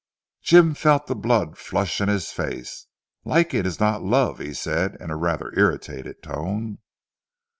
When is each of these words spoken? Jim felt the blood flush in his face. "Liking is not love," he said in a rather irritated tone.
Jim 0.41 0.73
felt 0.73 1.05
the 1.05 1.13
blood 1.15 1.59
flush 1.59 2.01
in 2.01 2.09
his 2.09 2.31
face. 2.31 2.87
"Liking 3.23 3.67
is 3.67 3.79
not 3.79 4.01
love," 4.01 4.39
he 4.39 4.51
said 4.51 4.97
in 4.99 5.11
a 5.11 5.15
rather 5.15 5.53
irritated 5.55 6.23
tone. 6.23 6.79